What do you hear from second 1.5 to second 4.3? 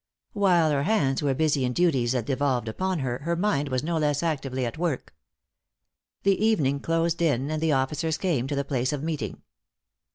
in duties that devolved upon her, her mind was no less